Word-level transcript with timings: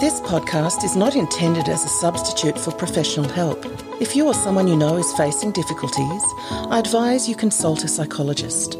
This 0.00 0.20
podcast 0.20 0.84
is 0.84 0.94
not 0.94 1.16
intended 1.16 1.68
as 1.68 1.84
a 1.84 1.88
substitute 1.88 2.56
for 2.56 2.70
professional 2.70 3.28
help. 3.28 3.66
If 4.00 4.14
you 4.14 4.28
or 4.28 4.34
someone 4.34 4.68
you 4.68 4.76
know 4.76 4.96
is 4.96 5.12
facing 5.14 5.50
difficulties, 5.50 6.22
I 6.52 6.78
advise 6.78 7.28
you 7.28 7.34
consult 7.34 7.82
a 7.82 7.88
psychologist. 7.88 8.78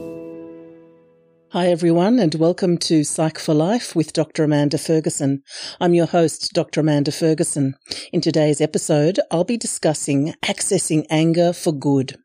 Hi, 1.50 1.66
everyone, 1.66 2.20
and 2.20 2.36
welcome 2.36 2.78
to 2.78 3.02
Psych 3.02 3.36
for 3.40 3.52
Life 3.52 3.96
with 3.96 4.12
Dr. 4.12 4.44
Amanda 4.44 4.78
Ferguson. 4.78 5.42
I'm 5.80 5.92
your 5.92 6.06
host, 6.06 6.52
Dr. 6.52 6.82
Amanda 6.82 7.10
Ferguson. 7.10 7.74
In 8.12 8.20
today's 8.20 8.60
episode, 8.60 9.18
I'll 9.32 9.42
be 9.42 9.56
discussing 9.56 10.34
accessing 10.44 11.04
anger 11.10 11.52
for 11.52 11.72
good 11.72 12.16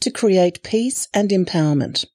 to 0.00 0.12
create 0.12 0.62
peace 0.62 1.08
and 1.12 1.30
empowerment. 1.30 2.06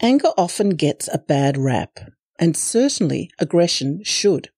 Anger 0.00 0.30
often 0.38 0.76
gets 0.76 1.08
a 1.12 1.18
bad 1.18 1.58
rap, 1.58 1.98
and 2.38 2.56
certainly 2.56 3.32
aggression 3.40 4.04
should. 4.04 4.50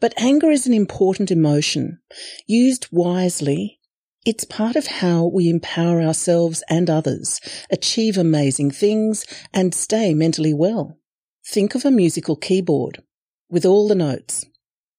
But 0.00 0.14
anger 0.16 0.50
is 0.50 0.66
an 0.66 0.74
important 0.74 1.30
emotion. 1.30 2.00
Used 2.46 2.88
wisely, 2.90 3.80
it's 4.24 4.44
part 4.44 4.74
of 4.74 4.86
how 4.86 5.26
we 5.26 5.50
empower 5.50 6.00
ourselves 6.00 6.62
and 6.70 6.88
others, 6.88 7.40
achieve 7.70 8.16
amazing 8.16 8.70
things, 8.70 9.26
and 9.52 9.74
stay 9.74 10.14
mentally 10.14 10.54
well. 10.54 10.98
Think 11.46 11.74
of 11.74 11.84
a 11.84 11.90
musical 11.90 12.36
keyboard 12.36 13.02
with 13.50 13.66
all 13.66 13.86
the 13.86 13.94
notes. 13.94 14.46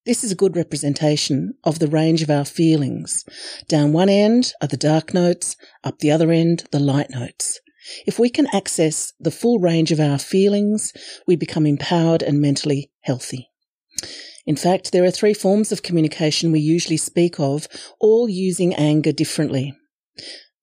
This 0.06 0.24
is 0.24 0.32
a 0.32 0.36
good 0.36 0.56
representation 0.56 1.56
of 1.64 1.80
the 1.80 1.88
range 1.88 2.22
of 2.22 2.30
our 2.30 2.46
feelings. 2.46 3.26
Down 3.68 3.92
one 3.92 4.10
end 4.10 4.54
are 4.62 4.68
the 4.68 4.78
dark 4.78 5.16
notes, 5.16 5.58
up 5.84 5.98
the 5.98 6.12
other 6.12 6.32
end, 6.32 6.66
the 6.72 6.80
light 6.80 7.10
notes. 7.10 7.60
If 8.06 8.20
we 8.20 8.30
can 8.30 8.48
access 8.54 9.14
the 9.20 9.32
full 9.32 9.58
range 9.58 9.92
of 9.92 10.00
our 10.00 10.20
feelings, 10.20 10.94
we 11.26 11.36
become 11.36 11.66
empowered 11.66 12.22
and 12.22 12.40
mentally 12.40 12.92
healthy. 13.02 13.50
In 14.46 14.56
fact, 14.56 14.92
there 14.92 15.04
are 15.04 15.12
three 15.12 15.34
forms 15.34 15.72
of 15.72 15.84
communication 15.84 16.52
we 16.52 16.60
usually 16.60 16.98
speak 16.98 17.40
of, 17.40 17.68
all 18.00 18.30
using 18.30 18.74
anger 18.76 19.12
differently. 19.12 19.76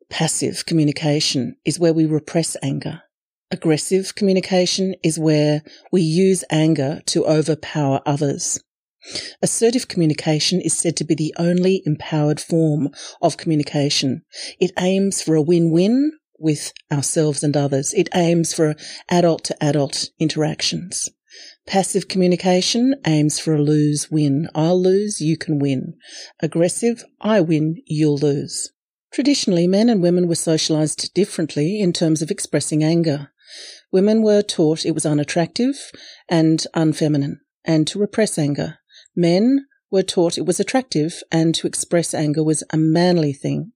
Passive 0.08 0.66
communication 0.66 1.56
is 1.64 1.80
where 1.80 1.92
we 1.92 2.06
repress 2.06 2.56
anger. 2.62 3.02
Aggressive 3.50 4.14
communication 4.14 4.94
is 5.02 5.18
where 5.18 5.62
we 5.90 6.00
use 6.00 6.44
anger 6.50 7.00
to 7.06 7.26
overpower 7.26 8.00
others. 8.06 8.60
Assertive 9.42 9.88
communication 9.88 10.60
is 10.60 10.76
said 10.76 10.96
to 10.96 11.04
be 11.04 11.14
the 11.14 11.34
only 11.36 11.82
empowered 11.84 12.40
form 12.40 12.88
of 13.20 13.36
communication. 13.36 14.22
It 14.60 14.70
aims 14.78 15.20
for 15.20 15.34
a 15.34 15.42
win-win 15.42 16.12
with 16.38 16.72
ourselves 16.92 17.42
and 17.42 17.56
others. 17.56 17.92
It 17.94 18.08
aims 18.14 18.54
for 18.54 18.76
adult 19.08 19.44
to 19.44 19.64
adult 19.64 20.10
interactions. 20.20 21.10
Passive 21.66 22.08
communication 22.08 22.96
aims 23.06 23.38
for 23.38 23.54
a 23.54 23.62
lose 23.62 24.10
win. 24.10 24.48
I'll 24.54 24.80
lose, 24.80 25.20
you 25.20 25.36
can 25.36 25.58
win. 25.58 25.94
Aggressive, 26.40 27.04
I 27.20 27.40
win, 27.40 27.76
you'll 27.86 28.18
lose. 28.18 28.72
Traditionally, 29.12 29.66
men 29.66 29.88
and 29.88 30.02
women 30.02 30.26
were 30.26 30.34
socialized 30.34 31.14
differently 31.14 31.80
in 31.80 31.92
terms 31.92 32.20
of 32.20 32.30
expressing 32.30 32.82
anger. 32.82 33.30
Women 33.92 34.22
were 34.22 34.42
taught 34.42 34.84
it 34.84 34.92
was 34.94 35.06
unattractive 35.06 35.92
and 36.28 36.66
unfeminine, 36.74 37.36
and 37.64 37.86
to 37.88 37.98
repress 37.98 38.38
anger. 38.38 38.78
Men 39.14 39.66
were 39.90 40.02
taught 40.02 40.38
it 40.38 40.46
was 40.46 40.58
attractive 40.58 41.22
and 41.30 41.54
to 41.54 41.66
express 41.66 42.14
anger 42.14 42.42
was 42.42 42.64
a 42.72 42.78
manly 42.78 43.32
thing. 43.32 43.72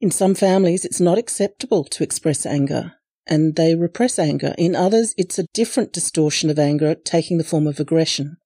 In 0.00 0.10
some 0.12 0.34
families, 0.34 0.84
it's 0.84 1.00
not 1.00 1.18
acceptable 1.18 1.84
to 1.84 2.04
express 2.04 2.46
anger 2.46 2.94
and 3.28 3.56
they 3.56 3.74
repress 3.74 4.18
anger. 4.18 4.54
In 4.58 4.74
others, 4.74 5.14
it's 5.16 5.38
a 5.38 5.46
different 5.54 5.92
distortion 5.92 6.50
of 6.50 6.58
anger 6.58 6.94
taking 6.94 7.38
the 7.38 7.44
form 7.44 7.66
of 7.66 7.78
aggression. 7.78 8.38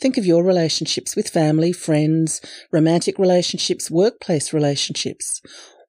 Think 0.00 0.16
of 0.16 0.26
your 0.26 0.44
relationships 0.44 1.16
with 1.16 1.28
family, 1.28 1.72
friends, 1.72 2.40
romantic 2.70 3.18
relationships, 3.18 3.90
workplace 3.90 4.52
relationships. 4.52 5.40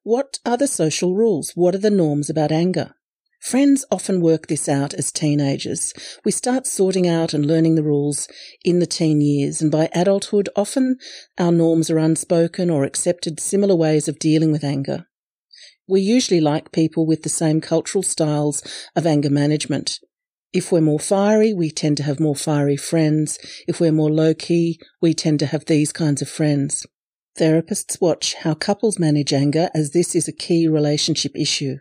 What 0.02 0.38
are 0.44 0.56
the 0.56 0.66
social 0.66 1.14
rules? 1.14 1.52
What 1.54 1.74
are 1.74 1.78
the 1.78 1.90
norms 1.90 2.28
about 2.28 2.52
anger? 2.52 2.94
Friends 3.40 3.84
often 3.90 4.22
work 4.22 4.46
this 4.46 4.70
out 4.70 4.94
as 4.94 5.12
teenagers. 5.12 5.92
We 6.24 6.32
start 6.32 6.66
sorting 6.66 7.06
out 7.06 7.34
and 7.34 7.44
learning 7.44 7.74
the 7.74 7.82
rules 7.82 8.26
in 8.64 8.78
the 8.78 8.86
teen 8.86 9.20
years, 9.20 9.60
and 9.60 9.70
by 9.70 9.90
adulthood, 9.94 10.48
often 10.56 10.96
our 11.38 11.52
norms 11.52 11.90
are 11.90 11.98
unspoken 11.98 12.70
or 12.70 12.84
accepted 12.84 13.38
similar 13.38 13.76
ways 13.76 14.08
of 14.08 14.18
dealing 14.18 14.50
with 14.50 14.64
anger. 14.64 15.06
We 15.86 16.00
usually 16.00 16.40
like 16.40 16.72
people 16.72 17.06
with 17.06 17.22
the 17.22 17.28
same 17.28 17.60
cultural 17.60 18.02
styles 18.02 18.62
of 18.96 19.06
anger 19.06 19.30
management. 19.30 20.00
If 20.52 20.70
we're 20.72 20.80
more 20.80 21.00
fiery, 21.00 21.52
we 21.52 21.70
tend 21.70 21.96
to 21.98 22.04
have 22.04 22.20
more 22.20 22.36
fiery 22.36 22.76
friends. 22.76 23.38
If 23.68 23.80
we're 23.80 23.92
more 23.92 24.10
low 24.10 24.34
key, 24.34 24.80
we 25.02 25.12
tend 25.12 25.40
to 25.40 25.46
have 25.46 25.66
these 25.66 25.92
kinds 25.92 26.22
of 26.22 26.28
friends. 26.28 26.86
Therapists 27.36 28.00
watch 28.00 28.34
how 28.34 28.54
couples 28.54 28.98
manage 28.98 29.32
anger 29.32 29.68
as 29.74 29.90
this 29.90 30.14
is 30.14 30.28
a 30.28 30.32
key 30.32 30.68
relationship 30.68 31.32
issue. 31.34 31.76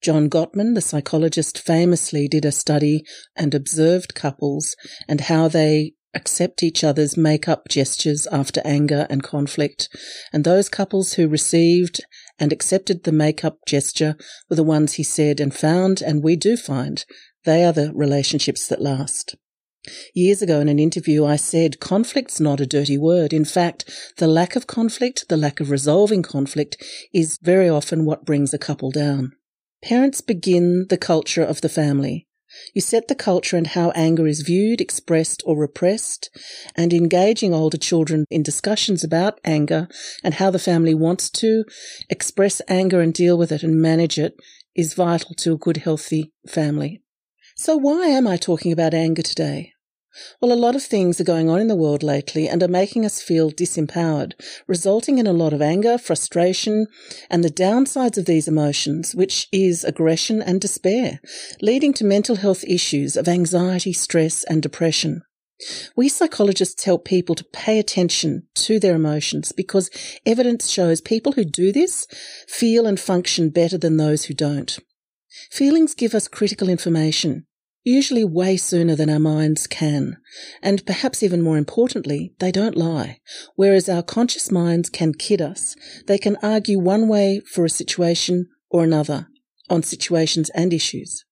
John 0.00 0.30
Gottman, 0.30 0.74
the 0.74 0.80
psychologist, 0.80 1.58
famously 1.58 2.28
did 2.28 2.44
a 2.44 2.52
study 2.52 3.04
and 3.36 3.54
observed 3.54 4.14
couples 4.14 4.76
and 5.08 5.22
how 5.22 5.48
they 5.48 5.94
accept 6.14 6.62
each 6.62 6.84
other's 6.84 7.16
make-up 7.16 7.68
gestures 7.68 8.26
after 8.28 8.60
anger 8.64 9.06
and 9.08 9.22
conflict. 9.22 9.88
And 10.32 10.44
those 10.44 10.68
couples 10.68 11.14
who 11.14 11.26
received 11.26 12.00
and 12.42 12.52
accepted 12.52 13.04
the 13.04 13.12
make-up 13.12 13.56
gesture 13.68 14.16
were 14.50 14.56
the 14.56 14.64
ones 14.64 14.94
he 14.94 15.04
said 15.04 15.38
and 15.38 15.54
found, 15.54 16.02
and 16.02 16.24
we 16.24 16.34
do 16.34 16.56
find, 16.56 17.04
they 17.44 17.64
are 17.64 17.72
the 17.72 17.92
relationships 17.94 18.66
that 18.66 18.82
last. 18.82 19.36
Years 20.12 20.42
ago 20.42 20.58
in 20.58 20.68
an 20.68 20.80
interview, 20.80 21.24
I 21.24 21.36
said 21.36 21.78
conflict's 21.78 22.40
not 22.40 22.60
a 22.60 22.66
dirty 22.66 22.98
word. 22.98 23.32
In 23.32 23.44
fact, 23.44 23.88
the 24.16 24.26
lack 24.26 24.56
of 24.56 24.66
conflict, 24.66 25.28
the 25.28 25.36
lack 25.36 25.60
of 25.60 25.70
resolving 25.70 26.24
conflict 26.24 26.82
is 27.14 27.38
very 27.40 27.68
often 27.68 28.04
what 28.04 28.24
brings 28.24 28.52
a 28.52 28.58
couple 28.58 28.90
down. 28.90 29.30
Parents 29.80 30.20
begin 30.20 30.86
the 30.90 30.98
culture 30.98 31.44
of 31.44 31.60
the 31.60 31.68
family. 31.68 32.26
You 32.74 32.80
set 32.80 33.08
the 33.08 33.14
culture 33.14 33.56
and 33.56 33.66
how 33.66 33.90
anger 33.92 34.26
is 34.26 34.42
viewed, 34.42 34.80
expressed, 34.80 35.42
or 35.46 35.56
repressed, 35.56 36.30
and 36.74 36.92
engaging 36.92 37.54
older 37.54 37.78
children 37.78 38.24
in 38.30 38.42
discussions 38.42 39.04
about 39.04 39.40
anger 39.44 39.88
and 40.22 40.34
how 40.34 40.50
the 40.50 40.58
family 40.58 40.94
wants 40.94 41.30
to 41.30 41.64
express 42.08 42.60
anger 42.68 43.00
and 43.00 43.12
deal 43.12 43.36
with 43.36 43.52
it 43.52 43.62
and 43.62 43.80
manage 43.80 44.18
it 44.18 44.36
is 44.74 44.94
vital 44.94 45.34
to 45.36 45.52
a 45.52 45.58
good, 45.58 45.78
healthy 45.78 46.32
family. 46.46 47.02
So 47.56 47.76
why 47.76 48.06
am 48.06 48.26
I 48.26 48.36
talking 48.36 48.72
about 48.72 48.94
anger 48.94 49.22
today? 49.22 49.72
Well, 50.40 50.52
a 50.52 50.54
lot 50.54 50.76
of 50.76 50.82
things 50.82 51.20
are 51.20 51.24
going 51.24 51.48
on 51.48 51.60
in 51.60 51.68
the 51.68 51.76
world 51.76 52.02
lately 52.02 52.48
and 52.48 52.62
are 52.62 52.68
making 52.68 53.06
us 53.06 53.22
feel 53.22 53.50
disempowered, 53.50 54.34
resulting 54.66 55.18
in 55.18 55.26
a 55.26 55.32
lot 55.32 55.52
of 55.52 55.62
anger, 55.62 55.96
frustration, 55.96 56.86
and 57.30 57.42
the 57.42 57.48
downsides 57.48 58.18
of 58.18 58.26
these 58.26 58.46
emotions, 58.46 59.14
which 59.14 59.48
is 59.52 59.84
aggression 59.84 60.42
and 60.42 60.60
despair, 60.60 61.20
leading 61.62 61.94
to 61.94 62.04
mental 62.04 62.36
health 62.36 62.62
issues 62.64 63.16
of 63.16 63.26
anxiety, 63.26 63.92
stress, 63.92 64.44
and 64.44 64.62
depression. 64.62 65.22
We 65.96 66.08
psychologists 66.08 66.84
help 66.84 67.04
people 67.04 67.34
to 67.36 67.44
pay 67.44 67.78
attention 67.78 68.48
to 68.56 68.80
their 68.80 68.96
emotions 68.96 69.52
because 69.52 69.90
evidence 70.26 70.68
shows 70.68 71.00
people 71.00 71.32
who 71.32 71.44
do 71.44 71.72
this 71.72 72.06
feel 72.48 72.86
and 72.86 72.98
function 72.98 73.48
better 73.48 73.78
than 73.78 73.96
those 73.96 74.24
who 74.24 74.34
don't. 74.34 74.78
Feelings 75.50 75.94
give 75.94 76.14
us 76.14 76.28
critical 76.28 76.68
information 76.68 77.46
usually 77.84 78.24
way 78.24 78.56
sooner 78.56 78.94
than 78.94 79.10
our 79.10 79.18
minds 79.18 79.66
can. 79.66 80.16
And 80.62 80.84
perhaps 80.86 81.22
even 81.22 81.42
more 81.42 81.58
importantly, 81.58 82.32
they 82.38 82.52
don't 82.52 82.76
lie. 82.76 83.20
Whereas 83.56 83.88
our 83.88 84.02
conscious 84.02 84.50
minds 84.50 84.88
can 84.88 85.14
kid 85.14 85.40
us, 85.40 85.76
they 86.06 86.18
can 86.18 86.36
argue 86.42 86.78
one 86.78 87.08
way 87.08 87.40
for 87.40 87.64
a 87.64 87.70
situation 87.70 88.48
or 88.70 88.84
another 88.84 89.28
on 89.68 89.82
situations 89.82 90.50
and 90.50 90.72
issues. 90.72 91.24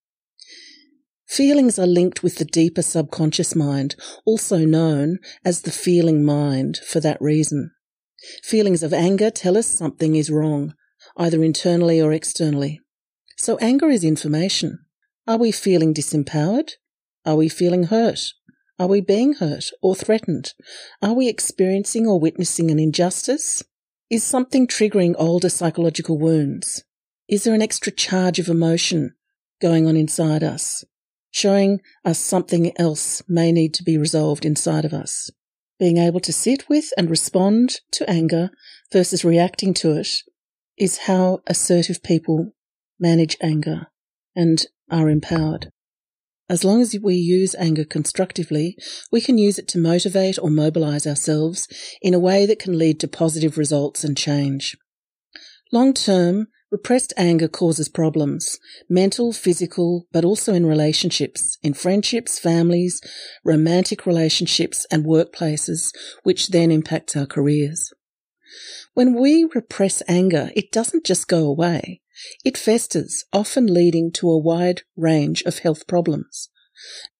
Feelings 1.26 1.78
are 1.78 1.86
linked 1.86 2.24
with 2.24 2.38
the 2.38 2.44
deeper 2.44 2.82
subconscious 2.82 3.54
mind, 3.54 3.94
also 4.24 4.58
known 4.58 5.18
as 5.44 5.62
the 5.62 5.70
feeling 5.70 6.24
mind 6.24 6.78
for 6.78 6.98
that 6.98 7.20
reason. 7.20 7.70
Feelings 8.42 8.82
of 8.82 8.92
anger 8.92 9.30
tell 9.30 9.56
us 9.56 9.66
something 9.66 10.16
is 10.16 10.30
wrong, 10.30 10.74
either 11.16 11.44
internally 11.44 12.00
or 12.00 12.12
externally. 12.12 12.80
So 13.36 13.58
anger 13.58 13.88
is 13.88 14.02
information. 14.02 14.80
Are 15.30 15.38
we 15.38 15.52
feeling 15.52 15.94
disempowered? 15.94 16.72
Are 17.24 17.36
we 17.36 17.48
feeling 17.48 17.84
hurt? 17.84 18.32
Are 18.80 18.88
we 18.88 19.00
being 19.00 19.34
hurt 19.34 19.70
or 19.80 19.94
threatened? 19.94 20.54
Are 21.00 21.12
we 21.12 21.28
experiencing 21.28 22.04
or 22.04 22.18
witnessing 22.18 22.68
an 22.68 22.80
injustice? 22.80 23.62
Is 24.10 24.24
something 24.24 24.66
triggering 24.66 25.14
older 25.16 25.48
psychological 25.48 26.18
wounds? 26.18 26.82
Is 27.28 27.44
there 27.44 27.54
an 27.54 27.62
extra 27.62 27.92
charge 27.92 28.40
of 28.40 28.48
emotion 28.48 29.14
going 29.60 29.86
on 29.86 29.96
inside 29.96 30.42
us, 30.42 30.84
showing 31.30 31.80
us 32.04 32.18
something 32.18 32.72
else 32.76 33.22
may 33.28 33.52
need 33.52 33.72
to 33.74 33.84
be 33.84 33.96
resolved 33.96 34.44
inside 34.44 34.84
of 34.84 34.92
us? 34.92 35.30
Being 35.78 35.98
able 35.98 36.18
to 36.18 36.32
sit 36.32 36.68
with 36.68 36.92
and 36.98 37.08
respond 37.08 37.82
to 37.92 38.10
anger 38.10 38.50
versus 38.92 39.24
reacting 39.24 39.74
to 39.74 39.92
it 39.92 40.08
is 40.76 41.06
how 41.06 41.42
assertive 41.46 42.02
people 42.02 42.50
manage 42.98 43.36
anger 43.40 43.86
and 44.34 44.66
are 44.90 45.08
empowered. 45.08 45.70
As 46.48 46.64
long 46.64 46.80
as 46.80 46.96
we 47.00 47.14
use 47.14 47.54
anger 47.54 47.84
constructively, 47.84 48.76
we 49.12 49.20
can 49.20 49.38
use 49.38 49.56
it 49.56 49.68
to 49.68 49.78
motivate 49.78 50.36
or 50.36 50.50
mobilize 50.50 51.06
ourselves 51.06 51.68
in 52.02 52.12
a 52.12 52.18
way 52.18 52.44
that 52.44 52.58
can 52.58 52.76
lead 52.76 52.98
to 53.00 53.08
positive 53.08 53.56
results 53.56 54.02
and 54.02 54.16
change. 54.16 54.76
Long 55.72 55.94
term, 55.94 56.48
repressed 56.72 57.12
anger 57.16 57.46
causes 57.46 57.88
problems, 57.88 58.58
mental, 58.88 59.32
physical, 59.32 60.08
but 60.10 60.24
also 60.24 60.52
in 60.52 60.66
relationships, 60.66 61.56
in 61.62 61.74
friendships, 61.74 62.40
families, 62.40 63.00
romantic 63.44 64.04
relationships, 64.04 64.86
and 64.90 65.04
workplaces, 65.04 65.92
which 66.24 66.48
then 66.48 66.72
impacts 66.72 67.16
our 67.16 67.26
careers. 67.26 67.92
When 68.94 69.14
we 69.14 69.48
repress 69.54 70.02
anger, 70.08 70.50
it 70.56 70.72
doesn't 70.72 71.06
just 71.06 71.28
go 71.28 71.46
away. 71.46 72.00
It 72.44 72.58
festers, 72.58 73.24
often 73.32 73.66
leading 73.66 74.12
to 74.12 74.28
a 74.30 74.38
wide 74.38 74.82
range 74.96 75.42
of 75.42 75.58
health 75.58 75.86
problems. 75.86 76.48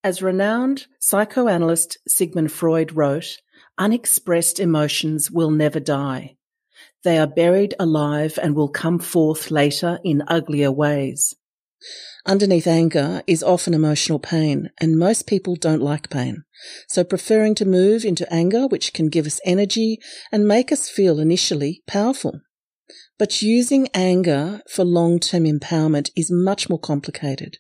As 0.03 0.23
renowned 0.23 0.87
psychoanalyst 0.99 1.99
Sigmund 2.09 2.53
Freud 2.53 2.93
wrote, 2.93 3.39
unexpressed 3.79 4.59
emotions 4.59 5.31
will 5.31 5.51
never 5.51 5.81
die. 5.81 6.37
They 7.03 7.19
are 7.19 7.27
buried 7.27 7.75
alive 7.79 8.39
and 8.43 8.55
will 8.55 8.69
come 8.69 8.99
forth 8.99 9.51
later 9.51 9.99
in 10.05 10.23
uglier 10.29 10.73
ways. 10.73 11.35
Underneath 12.27 12.67
anger 12.67 13.23
is 13.27 13.43
often 13.43 13.73
emotional 13.73 14.19
pain, 14.19 14.71
and 14.79 14.99
most 14.99 15.27
people 15.27 15.57
don't 15.57 15.81
like 15.81 16.11
pain. 16.11 16.45
So 16.89 17.05
preferring 17.05 17.55
to 17.57 17.65
move 17.65 18.05
into 18.05 18.31
anger, 18.33 18.67
which 18.67 18.93
can 18.93 19.09
give 19.09 19.27
us 19.27 19.41
energy 19.45 19.99
and 20.31 20.47
make 20.47 20.71
us 20.71 20.91
feel 20.91 21.19
initially 21.19 21.83
powerful. 21.87 22.41
But 23.19 23.43
using 23.43 23.89
anger 23.95 24.63
for 24.69 24.85
long-term 24.85 25.45
empowerment 25.45 26.11
is 26.17 26.31
much 26.31 26.69
more 26.69 26.79
complicated. 26.79 27.59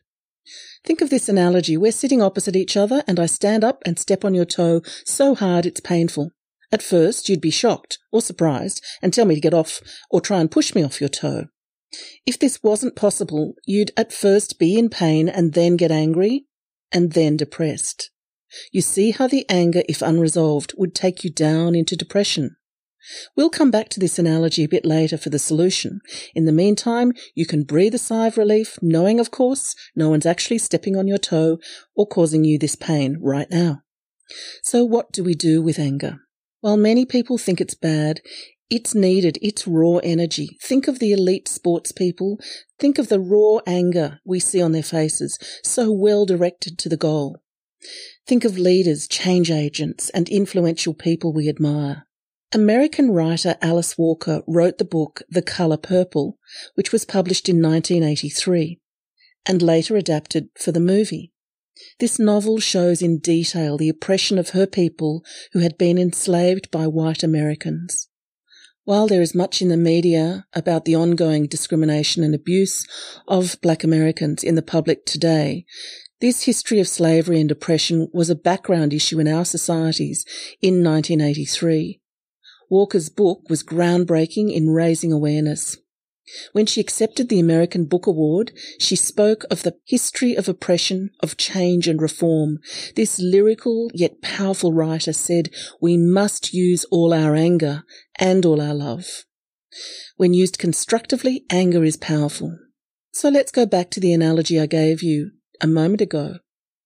Think 0.85 1.01
of 1.01 1.11
this 1.11 1.29
analogy. 1.29 1.77
We're 1.77 1.93
sitting 1.93 2.23
opposite 2.23 2.57
each 2.57 2.77
other 2.77 3.03
and 3.07 3.21
I 3.21 3.27
stand 3.27 3.63
up 3.63 3.83
and 3.85 3.99
step 3.99 4.25
on 4.25 4.35
your 4.35 4.45
toe 4.45 4.83
so 5.05 5.35
hard 5.35 5.67
it's 5.67 5.81
painful. 5.81 6.31
At 6.73 6.83
first, 6.83 7.29
you'd 7.29 7.41
be 7.41 7.51
shocked 7.51 7.99
or 8.13 8.23
surprised 8.23 8.83
and 9.03 9.13
tell 9.13 9.27
me 9.27 9.35
to 9.35 9.41
get 9.41 9.55
off 9.55 9.81
or 10.11 10.21
try 10.21 10.41
and 10.41 10.51
push 10.51 10.75
me 10.75 10.83
off 10.83 11.01
your 11.01 11.11
toe. 11.11 11.47
If 12.25 12.39
this 12.39 12.63
wasn't 12.63 12.97
possible, 12.97 13.55
you'd 13.67 13.91
at 13.97 14.13
first 14.13 14.59
be 14.59 14.79
in 14.79 14.89
pain 14.89 15.29
and 15.29 15.55
then 15.55 15.77
get 15.77 15.91
angry 15.91 16.47
and 16.93 17.13
then 17.13 17.37
depressed. 17.37 18.11
You 18.73 18.81
see 18.81 19.11
how 19.11 19.27
the 19.27 19.49
anger, 19.49 19.83
if 19.89 20.03
unresolved, 20.03 20.75
would 20.77 20.95
take 20.95 21.25
you 21.25 21.31
down 21.31 21.75
into 21.75 21.97
depression. 21.97 22.57
We'll 23.37 23.51
come 23.51 23.71
back 23.71 23.89
to 23.91 24.01
this 24.01 24.19
analogy 24.19 24.65
a 24.65 24.69
bit 24.69 24.85
later 24.85 25.17
for 25.17 25.31
the 25.31 25.39
solution. 25.39 26.01
In 26.35 26.45
the 26.45 26.53
meantime, 26.53 27.13
you 27.35 27.47
can 27.47 27.65
breathe 27.65 27.95
a 27.95 27.99
sigh 27.99 28.27
of 28.27 28.37
relief, 28.37 28.79
knowing, 28.83 29.19
of 29.19 29.31
course, 29.31 29.75
no 29.97 30.11
one's 30.11 30.27
actually 30.27 30.59
stepping 30.59 30.97
on 30.97 31.09
your 31.09 31.19
toe 31.19 31.59
or 31.95 32.07
causing 32.07 32.45
you 32.45 32.59
this 32.59 32.77
pain 32.77 33.19
right 33.21 33.51
now. 33.51 33.83
So 34.63 34.85
what 34.85 35.13
do 35.13 35.25
we 35.25 35.35
do 35.35 35.63
with 35.63 35.79
anger? 35.79 36.19
While 36.61 36.77
many 36.77 37.07
people 37.07 37.39
think 37.39 37.61
it's 37.61 37.75
bad, 37.75 38.21
it's 38.69 38.95
needed. 38.95 39.39
It's 39.43 39.67
raw 39.67 39.97
energy. 39.97 40.57
Think 40.63 40.87
of 40.87 41.01
the 41.01 41.13
elite 41.13 41.49
sports 41.49 41.91
people. 41.91 42.39
Think 42.79 42.99
of 42.99 43.09
the 43.09 43.19
raw 43.19 43.59
anger 43.67 44.21
we 44.25 44.39
see 44.39 44.63
on 44.63 44.73
their 44.73 44.85
faces, 44.85 45.39
so 45.65 45.91
well 45.91 46.25
directed 46.25 46.79
to 46.79 46.89
the 46.89 46.97
goal. 46.97 47.43
Think 48.27 48.45
of 48.45 48.59
leaders, 48.59 49.09
change 49.09 49.51
agents, 49.51 50.11
and 50.11 50.29
influential 50.29 50.95
people 50.95 51.33
we 51.33 51.49
admire. 51.49 52.07
American 52.53 53.13
writer 53.13 53.57
Alice 53.63 53.97
Walker 53.97 54.43
wrote 54.45 54.79
the 54.79 54.85
book 54.85 55.23
The 55.29 55.41
Color 55.41 55.77
Purple, 55.77 56.37
which 56.75 56.91
was 56.91 57.05
published 57.05 57.49
in 57.49 57.63
1983 57.63 58.81
and 59.47 59.63
later 59.63 59.97
adapted 59.97 60.49
for 60.59 60.73
the 60.73 60.81
movie. 60.81 61.33
This 62.01 62.19
novel 62.19 62.59
shows 62.59 63.03
in 63.03 63.21
detail 63.21 63.77
the 63.77 63.89
oppression 63.89 64.37
of 64.37 64.51
her 64.51 64.67
people 64.67 65.25
who 65.53 65.61
had 65.61 65.79
been 65.79 65.97
enslaved 65.97 66.73
by 66.73 66.89
white 66.89 67.23
Americans. 67.23 68.09
While 68.83 69.07
there 69.07 69.23
is 69.23 69.33
much 69.33 69.63
in 69.63 69.69
the 69.69 69.77
media 69.77 70.45
about 70.53 70.87
the 70.87 70.97
ongoing 70.97 71.47
discrimination 71.47 72.25
and 72.25 72.35
abuse 72.35 72.85
of 73.29 73.61
black 73.63 73.85
Americans 73.85 74.43
in 74.43 74.57
the 74.57 74.63
public 74.63 75.07
today, 75.07 75.67
this 76.21 76.43
history 76.43 76.81
of 76.81 76.89
slavery 76.89 77.41
and 77.41 77.51
oppression 77.53 78.09
was 78.13 78.29
a 78.29 78.35
background 78.35 78.93
issue 78.93 79.21
in 79.21 79.29
our 79.29 79.45
societies 79.45 80.25
in 80.61 80.83
1983 80.83 82.00
Walker's 82.71 83.09
book 83.09 83.51
was 83.51 83.65
groundbreaking 83.65 84.55
in 84.55 84.71
raising 84.71 85.13
awareness. 85.13 85.77
When 86.53 86.67
she 86.67 86.81
accepted 86.81 87.29
the 87.29 87.41
American 87.41 87.87
Book 87.87 88.07
Award, 88.07 88.53
she 88.79 88.95
spoke 88.95 89.45
of 89.51 89.65
the 89.65 89.77
history 89.85 90.37
of 90.37 90.49
oppression, 90.49 91.11
of 91.21 91.37
change 91.37 91.89
and 91.89 92.01
reform. 92.01 92.61
This 92.95 93.19
lyrical 93.19 93.91
yet 93.93 94.23
powerful 94.23 94.73
writer 94.73 95.13
said, 95.13 95.51
we 95.81 95.97
must 95.97 96.55
use 96.55 96.85
all 96.93 97.13
our 97.13 97.35
anger 97.35 97.83
and 98.17 98.47
all 98.47 98.61
our 98.61 98.75
love. 98.75 99.25
When 100.17 100.33
used 100.33 100.59
constructively, 100.59 101.45
anger 101.51 101.83
is 101.83 101.97
powerful. 101.97 102.57
So 103.13 103.29
let's 103.29 103.51
go 103.51 103.67
back 103.67 103.91
to 103.91 104.01
the 104.01 104.13
analogy 104.13 104.61
I 104.61 104.67
gave 104.67 105.03
you 105.03 105.33
a 105.61 105.67
moment 105.67 106.01
ago. 106.01 106.37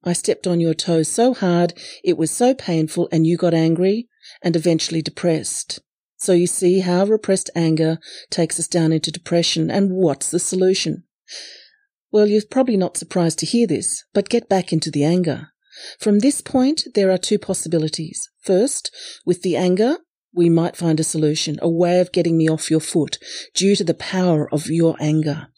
I 0.03 0.15
stepped 0.15 0.47
on 0.47 0.61
your 0.61 0.75
toe 0.75 1.03
so 1.03 1.35
hard, 1.35 1.75
it 2.03 2.17
was 2.17 2.31
so 2.31 2.55
painful, 2.55 3.09
and 3.13 3.27
you 3.27 3.37
got 3.37 3.53
angry 3.53 4.09
and 4.43 4.57
eventually 4.57 5.03
depressed. 5.03 5.81
So 6.17 6.33
you 6.33 6.47
see 6.47 6.81
how 6.81 7.05
repressed 7.05 7.51
anger 7.55 7.99
takes 8.31 8.59
us 8.59 8.69
down 8.69 8.93
into 8.93 9.11
depression 9.11 9.71
and 9.71 9.91
what's 9.91 10.31
the 10.31 10.39
solution? 10.39 11.05
Well, 12.11 12.29
you're 12.29 12.43
probably 12.51 12.77
not 12.77 12.97
surprised 12.97 13.41
to 13.41 13.47
hear 13.47 13.67
this, 13.67 14.05
but 14.15 14.29
get 14.29 14.49
back 14.49 14.73
into 14.73 14.91
the 14.91 15.05
anger. 15.05 15.49
From 15.99 16.21
this 16.21 16.41
point, 16.41 16.85
there 16.95 17.11
are 17.11 17.19
two 17.19 17.39
possibilities. 17.39 18.31
First, 18.41 18.95
with 19.27 19.43
the 19.43 19.57
anger, 19.57 19.99
we 20.33 20.49
might 20.49 20.77
find 20.77 20.99
a 21.01 21.05
solution, 21.05 21.59
a 21.61 21.69
way 21.69 22.01
of 22.01 22.13
getting 22.13 22.37
me 22.37 22.49
off 22.49 22.71
your 22.71 22.81
foot 22.81 23.19
due 23.55 23.77
to 23.77 23.85
the 23.85 23.95
power 23.95 24.53
of 24.53 24.69
your 24.69 24.97
anger. 25.01 25.49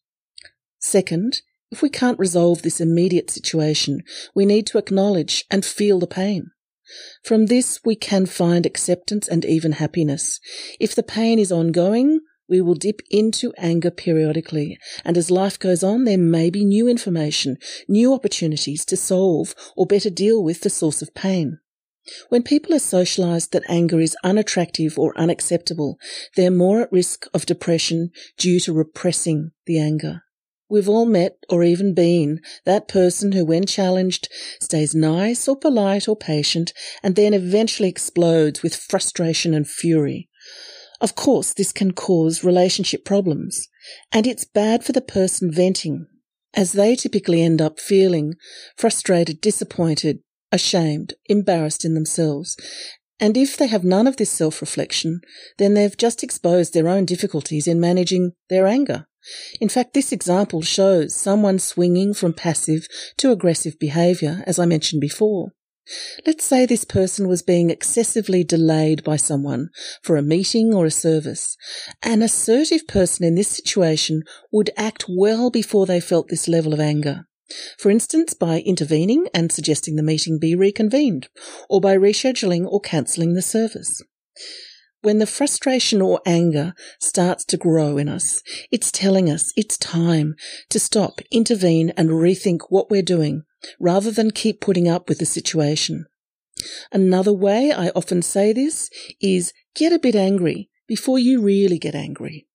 Second, 0.79 1.43
if 1.71 1.83
we 1.83 1.89
can't 1.89 2.19
resolve 2.19 2.63
this 2.63 2.81
immediate 2.81 3.31
situation, 3.31 4.03
we 4.35 4.47
need 4.47 4.67
to 4.69 4.79
acknowledge 4.79 5.45
and 5.51 5.65
feel 5.65 5.99
the 5.99 6.07
pain. 6.07 6.51
From 7.23 7.47
this, 7.47 7.81
we 7.85 7.97
can 7.97 8.27
find 8.27 8.67
acceptance 8.67 9.29
and 9.29 9.45
even 9.45 9.73
happiness. 9.73 10.41
If 10.81 10.95
the 10.95 11.03
pain 11.03 11.39
is 11.39 11.53
ongoing, 11.53 12.21
we 12.49 12.61
will 12.61 12.75
dip 12.75 13.01
into 13.11 13.53
anger 13.59 13.91
periodically, 13.91 14.79
and 15.05 15.19
as 15.19 15.31
life 15.31 15.59
goes 15.59 15.83
on, 15.83 16.05
there 16.05 16.19
may 16.19 16.51
be 16.51 16.65
new 16.65 16.87
information, 16.89 17.57
new 17.89 18.13
opportunities 18.13 18.85
to 18.85 18.97
solve 18.97 19.55
or 19.77 19.87
better 19.87 20.11
deal 20.11 20.43
with 20.43 20.61
the 20.61 20.71
source 20.71 21.03
of 21.03 21.15
pain. 21.15 21.59
When 22.29 22.45
people 22.45 22.73
are 22.73 22.79
socialized 22.79 23.53
that 23.53 23.65
anger 23.69 24.01
is 24.01 24.17
unattractive 24.23 24.97
or 24.97 25.19
unacceptable, 25.19 25.99
they're 26.37 26.53
more 26.53 26.83
at 26.83 26.93
risk 26.93 27.27
of 27.35 27.47
depression 27.47 28.11
due 28.39 28.61
to 28.61 28.73
repressing 28.73 29.51
the 29.67 29.81
anger. 29.81 30.23
We've 30.69 30.89
all 30.89 31.07
met 31.07 31.37
or 31.49 31.63
even 31.63 31.95
been 31.95 32.41
that 32.65 32.89
person 32.89 33.33
who, 33.33 33.45
when 33.45 33.67
challenged, 33.67 34.29
stays 34.61 34.95
nice 34.95 35.47
or 35.47 35.57
polite 35.57 36.09
or 36.09 36.17
patient 36.17 36.73
and 37.03 37.15
then 37.15 37.35
eventually 37.35 37.89
explodes 37.89 38.63
with 38.63 38.75
frustration 38.75 39.55
and 39.55 39.69
fury. 39.69 40.29
Of 41.01 41.15
course, 41.15 41.53
this 41.53 41.73
can 41.73 41.93
cause 41.93 42.43
relationship 42.43 43.05
problems 43.05 43.69
and 44.11 44.27
it's 44.27 44.45
bad 44.45 44.83
for 44.83 44.93
the 44.93 45.01
person 45.01 45.53
venting 45.53 46.07
as 46.55 46.73
they 46.73 46.97
typically 46.97 47.43
end 47.43 47.61
up 47.61 47.79
feeling 47.79 48.35
frustrated, 48.77 49.41
disappointed, 49.41 50.21
ashamed, 50.51 51.15
embarrassed 51.27 51.85
in 51.85 51.95
themselves. 51.95 52.57
And 53.21 53.37
if 53.37 53.57
they 53.57 53.67
have 53.67 53.85
none 53.85 54.07
of 54.07 54.17
this 54.17 54.31
self-reflection, 54.31 55.21
then 55.59 55.75
they've 55.75 55.97
just 55.97 56.23
exposed 56.23 56.75
their 56.75 56.89
own 56.89 57.05
difficulties 57.05 57.67
in 57.67 57.81
managing 57.81 58.33
their 58.49 58.67
anger. 58.67 59.07
In 59.61 59.69
fact, 59.69 59.95
this 59.95 60.13
example 60.13 60.63
shows 60.63 61.15
someone 61.15 61.59
swinging 61.59 62.15
from 62.15 62.33
passive 62.33 62.87
to 63.19 63.33
aggressive 63.33 63.79
behavior, 63.79 64.43
as 64.47 64.59
I 64.59 64.67
mentioned 64.67 65.01
before. 65.01 65.53
Let's 66.27 66.45
say 66.45 66.67
this 66.67 66.85
person 66.85 67.29
was 67.29 67.43
being 67.43 67.71
excessively 67.71 68.43
delayed 68.43 69.05
by 69.05 69.17
someone 69.17 69.69
for 70.03 70.17
a 70.17 70.23
meeting 70.23 70.75
or 70.75 70.85
a 70.85 70.91
service. 70.91 71.57
An 72.03 72.23
assertive 72.23 72.89
person 72.89 73.25
in 73.25 73.37
this 73.37 73.49
situation 73.49 74.23
would 74.51 74.71
act 74.77 75.05
well 75.09 75.51
before 75.51 75.87
they 75.87 76.01
felt 76.01 76.29
this 76.29 76.49
level 76.49 76.73
of 76.73 76.81
anger. 76.81 77.27
For 77.79 77.91
instance, 77.91 78.35
by 78.35 78.61
intervening 78.61 79.29
and 79.33 79.53
suggesting 79.53 79.95
the 79.95 80.03
meeting 80.03 80.41
be 80.41 80.57
reconvened, 80.57 81.29
or 81.71 81.81
by 81.81 81.97
rescheduling 81.97 82.67
or 82.67 82.81
cancelling 82.81 83.35
the 83.35 83.43
service. 83.43 84.03
When 85.03 85.19
the 85.19 85.27
frustration 85.27 86.03
or 86.03 86.21
anger 86.27 86.75
starts 87.01 87.45
to 87.47 87.57
grow 87.57 87.97
in 87.97 88.09
us, 88.09 88.43
it's 88.73 88.91
telling 88.91 89.31
us 89.31 89.53
it's 89.57 89.79
time 89.79 90.35
to 90.71 90.81
stop, 90.81 91.21
intervene 91.31 91.93
and 91.97 92.11
rethink 92.11 92.63
what 92.71 92.91
we're 92.91 93.03
doing 93.03 93.45
rather 93.79 94.11
than 94.11 94.31
keep 94.31 94.61
putting 94.61 94.89
up 94.89 95.09
with 95.09 95.19
the 95.19 95.27
situation. 95.27 96.07
Another 96.93 97.33
way 97.33 97.73
I 97.73 97.91
often 97.91 98.23
say 98.23 98.53
this 98.53 98.91
is 99.21 99.53
get 99.75 99.93
a 99.93 99.99
bit 99.99 100.17
angry 100.17 100.71
before 100.87 101.19
you 101.19 101.43
really 101.43 101.79
get 101.79 101.95
angry. 101.95 102.46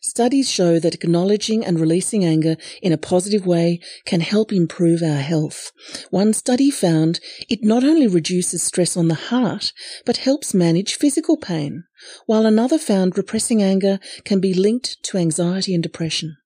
Studies 0.00 0.50
show 0.50 0.78
that 0.78 0.94
acknowledging 0.94 1.64
and 1.64 1.78
releasing 1.78 2.24
anger 2.24 2.56
in 2.82 2.92
a 2.92 2.98
positive 2.98 3.46
way 3.46 3.80
can 4.04 4.20
help 4.20 4.52
improve 4.52 5.02
our 5.02 5.18
health. 5.18 5.72
One 6.10 6.32
study 6.32 6.70
found 6.70 7.20
it 7.48 7.62
not 7.62 7.84
only 7.84 8.06
reduces 8.06 8.62
stress 8.62 8.96
on 8.96 9.08
the 9.08 9.14
heart, 9.14 9.72
but 10.04 10.18
helps 10.18 10.54
manage 10.54 10.94
physical 10.94 11.36
pain, 11.36 11.84
while 12.26 12.46
another 12.46 12.78
found 12.78 13.16
repressing 13.16 13.62
anger 13.62 13.98
can 14.24 14.40
be 14.40 14.54
linked 14.54 15.02
to 15.04 15.18
anxiety 15.18 15.74
and 15.74 15.82
depression. 15.82 16.36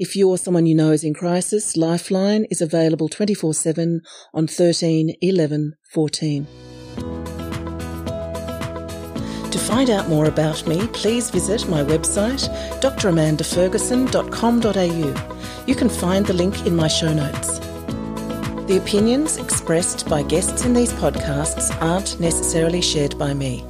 If 0.00 0.16
you 0.16 0.28
or 0.30 0.38
someone 0.38 0.64
you 0.64 0.74
know 0.74 0.92
is 0.92 1.04
in 1.04 1.12
crisis, 1.12 1.76
Lifeline 1.76 2.46
is 2.50 2.62
available 2.62 3.10
24 3.10 3.52
7 3.52 4.00
on 4.32 4.46
13 4.46 5.14
11 5.20 5.74
14. 5.92 6.46
To 9.50 9.58
find 9.58 9.90
out 9.90 10.08
more 10.08 10.24
about 10.24 10.66
me, 10.66 10.86
please 10.94 11.28
visit 11.28 11.68
my 11.68 11.84
website, 11.84 12.48
dramandaferguson.com.au. 12.80 15.64
You 15.66 15.74
can 15.74 15.90
find 15.90 16.24
the 16.24 16.32
link 16.32 16.66
in 16.66 16.74
my 16.74 16.88
show 16.88 17.12
notes. 17.12 17.58
The 18.68 18.78
opinions 18.82 19.36
expressed 19.36 20.08
by 20.08 20.22
guests 20.22 20.64
in 20.64 20.72
these 20.72 20.94
podcasts 20.94 21.70
aren't 21.82 22.18
necessarily 22.18 22.80
shared 22.80 23.18
by 23.18 23.34
me. 23.34 23.66